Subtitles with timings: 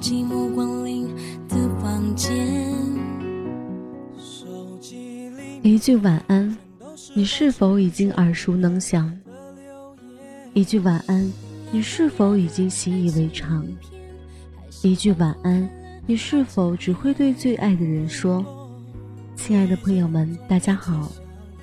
[0.00, 1.08] 寂寞光临
[1.48, 2.34] 的房间。
[5.62, 6.56] 一句晚安，
[7.14, 9.12] 你是否已经耳熟能详？
[10.52, 11.30] 一句晚安，
[11.70, 13.66] 你是否已经习以为常？
[14.82, 15.68] 一句晚安，
[16.06, 18.44] 你是否只会对最爱的人说？
[19.34, 21.10] 亲爱的朋友们，大家好，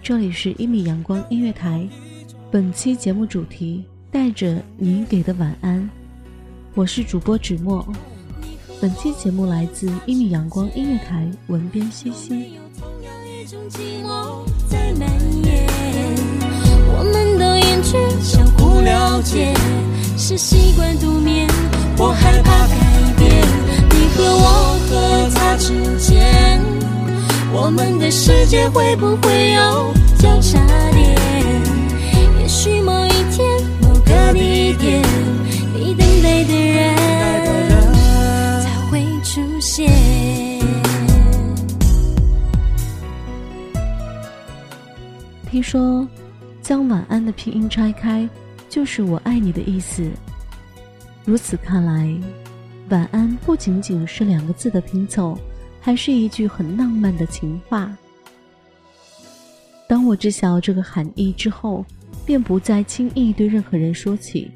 [0.02, 1.88] 这里是一米阳光音乐台，
[2.52, 5.90] 本期节目主题带着你给的晚安，
[6.74, 7.88] 我是主播芷墨。
[8.84, 12.60] 本期节目来自一米阳光音乐台，文编西西。
[12.78, 15.10] 同样一种寂寞在蔓
[15.46, 15.66] 延，
[16.92, 19.54] 我们都厌倦相互了解，
[20.18, 21.48] 是习惯独眠，
[21.98, 22.76] 我害怕改
[23.18, 23.48] 变。
[23.90, 26.62] 你和我和他之间，
[27.54, 30.60] 我们的世界会不会有交叉
[45.74, 46.08] 说，
[46.62, 48.30] 将晚安的拼音拆开，
[48.70, 50.08] 就是我爱你的意思。
[51.26, 52.16] 如此看来，
[52.90, 55.36] 晚安不仅仅是两个字的拼凑，
[55.82, 57.92] 还是一句很浪漫的情话。
[59.88, 61.84] 当我知晓这个含义之后，
[62.24, 64.52] 便不再轻易对任何人说起。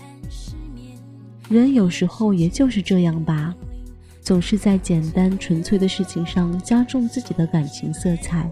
[1.50, 3.56] 人有时候也就是这样吧，
[4.22, 8.48] 总是在简单纯粹的事情上加重自己的感情色彩。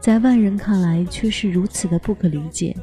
[0.00, 2.74] 在外人看来却是如此的不可理解。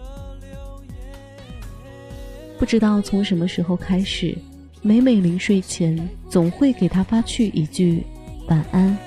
[2.58, 4.38] 不知道从什么时候开始，
[4.81, 8.03] 每每临睡前总会给他发去一句
[8.48, 8.98] “晚安”，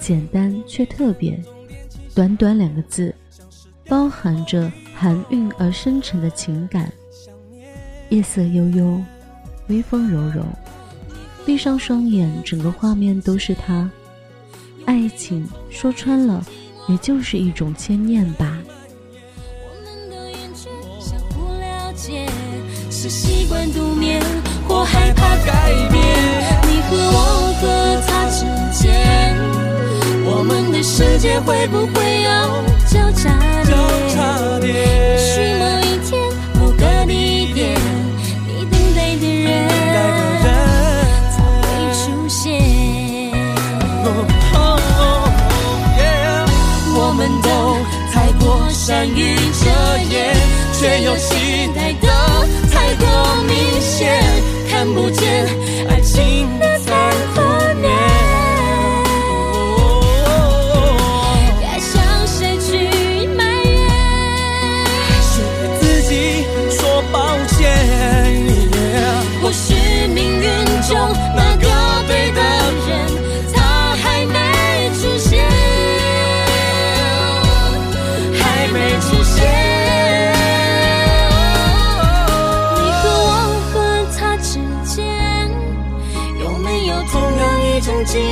[0.00, 1.38] 简单却特别，
[2.14, 3.14] 短短两个字，
[3.86, 6.90] 包含着含蕴而深沉的情感。
[8.08, 9.02] 夜色悠悠，
[9.68, 10.44] 微风柔柔，
[11.44, 13.90] 闭上双眼，整个画面都是他。
[14.86, 16.44] 爱情说穿了。
[16.88, 18.58] 也就是一种牵念吧。
[19.64, 20.66] 我们都厌倦
[21.00, 22.26] 相互了解，
[22.90, 24.20] 是习惯独眠，
[24.68, 26.02] 或害怕改变。
[26.68, 27.62] 你和我和
[28.06, 28.44] 他之
[28.82, 29.36] 间，
[30.24, 32.28] 我们的世界会不会有
[32.88, 33.28] 交叉
[34.60, 35.01] 点？
[47.12, 47.48] 我们都
[48.10, 49.68] 太过善于遮
[50.08, 50.34] 掩，
[50.72, 52.08] 却又期待的
[52.72, 53.04] 太过
[53.44, 54.18] 明显，
[54.70, 55.46] 看不见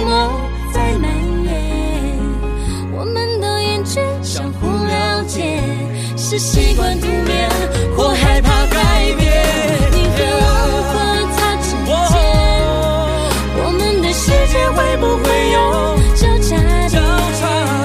[0.04, 0.14] 蔓
[1.44, 1.48] 延。
[2.92, 3.18] 我们
[4.22, 5.60] 相互了解，
[6.16, 7.48] 是习惯独眠，
[7.96, 9.20] 或害怕改变。
[9.92, 10.18] 你和
[10.80, 10.92] 我
[11.34, 11.38] 之
[12.12, 12.14] 间？
[13.56, 15.56] 我们的世界会不会有
[16.14, 16.50] 交叉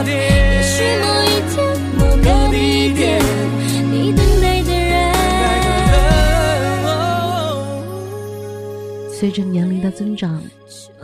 [0.04, 0.14] 点？
[0.52, 1.56] 也许某一天，
[1.98, 2.56] 某个地
[2.94, 3.04] 点。
[9.18, 10.44] 随着年龄的增长，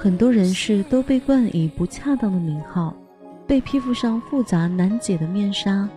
[0.02, 2.92] 很多人士都被冠以不恰当的名号，
[3.46, 5.88] 被披覆上复杂难解的面纱。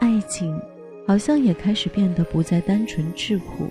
[0.00, 0.60] 爱情
[1.06, 3.68] 好像也开始变得不再单纯质朴。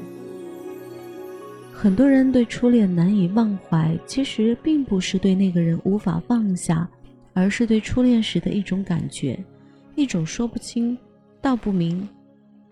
[1.74, 6.90] 很多人对初恋难以忘怀，其实并不是对那个人无法放下，
[7.34, 9.38] 而是对初恋时的一种感觉，
[9.96, 10.98] 一种说不清、
[11.42, 12.08] 道不明、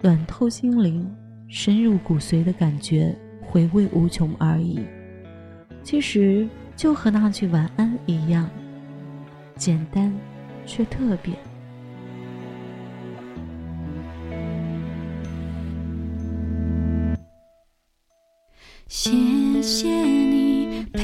[0.01, 1.05] 暖透心灵、
[1.49, 4.79] 深入骨髓的感觉，回味无穷而已。
[5.85, 8.49] 其实就和那句晚安一样，
[9.55, 10.11] 简单
[10.65, 11.31] 却特别。
[18.87, 19.11] 谢
[19.61, 21.03] 谢你陪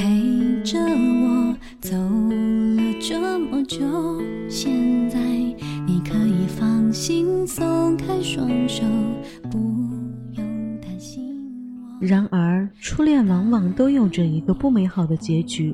[12.01, 15.71] 然而，初恋往往都有着一个不美好的结局。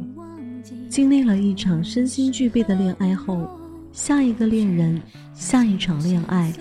[0.89, 3.50] 经历了一场身心俱备的恋爱后，
[3.94, 5.01] 下一个恋人、
[5.33, 6.51] 下一场恋爱，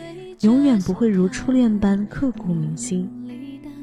[0.43, 3.11] 永远不会如初恋般刻骨铭心，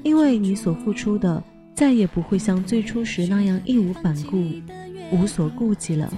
[0.03, 1.43] 因为你所付出的
[1.75, 4.41] 再也不会像最初时那样义无反顾、
[5.11, 6.11] 无所顾忌了。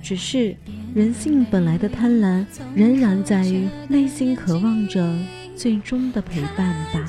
[0.00, 0.56] 只是
[0.94, 2.46] 人性本来的贪婪，
[2.76, 5.12] 仍然在于内心渴望着
[5.56, 7.04] 最终的陪伴吧。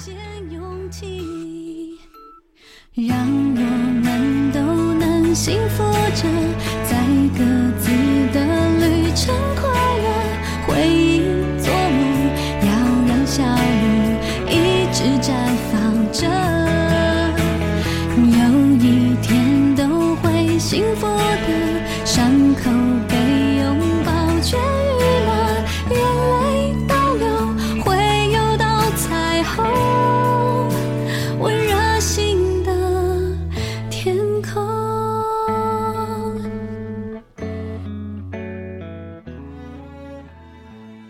[5.48, 5.82] 幸福
[6.14, 6.47] 着，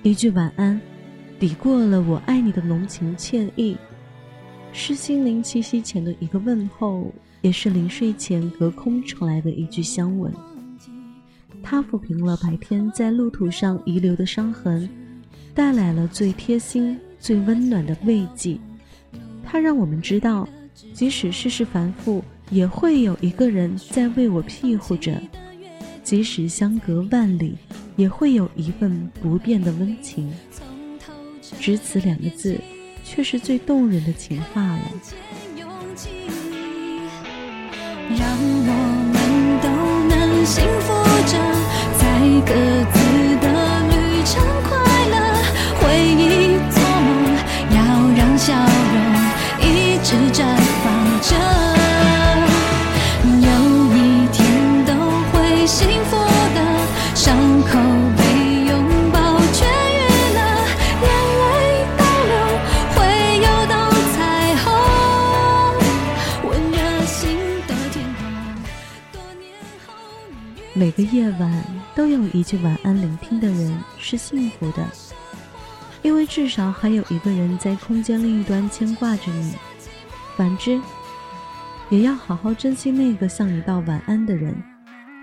[0.08, 0.80] 一句晚安，
[1.38, 3.76] 抵过了我爱你的浓情歉意，
[4.72, 10.32] 是心灵栖息前的一个问候，也是临睡前隔空传来的一句相吻。
[11.62, 14.90] 它抚平了白天在路途上遗留的伤痕，
[15.54, 18.58] 带来了最贴心、最温暖的慰藉。
[19.44, 20.48] 它让我们知道，
[20.94, 25.20] 即使世事繁复，也会有一个人在为我庇护着；
[26.08, 27.58] 即使相隔万里，
[27.98, 30.34] 也会有一份不变的温情。
[31.60, 32.58] 只此两个字，
[33.04, 34.82] 却是最动人的情话了。
[38.18, 38.72] 让我
[39.12, 39.68] 们都
[40.16, 40.97] 能幸福
[70.88, 74.88] 每个夜晚都有一句晚安聆听的人是幸福的，
[76.02, 79.54] 因为至少还有一个人在空间另一端牵挂着你。
[80.38, 80.80] 反之，
[81.90, 84.56] 也要好好珍惜那个向你道晚安的人，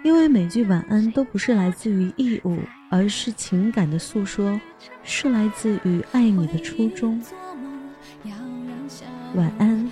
[0.05, 2.59] 因为每句晚安都不是来自于义务，
[2.91, 4.61] 而是情感的诉说，
[5.03, 7.19] 是来自于爱你的初衷。
[9.35, 9.91] 晚安，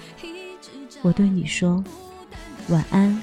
[1.00, 1.82] 我对你说，
[2.68, 3.22] 晚安，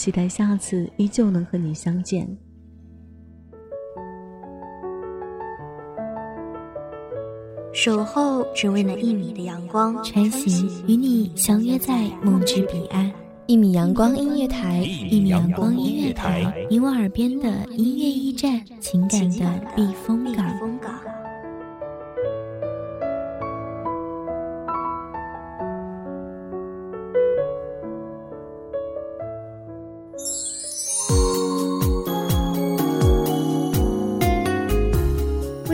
[0.00, 2.26] 期待下次依旧能和你相见。
[7.74, 13.12] 守候只为那一米的阳光，穿行与你相约在梦之彼岸。
[13.46, 20.58] 一米阳光音乐台，一米阳光音乐台，你我耳边的音乐驿站，情感的避风港。
[20.58, 21.09] 风港。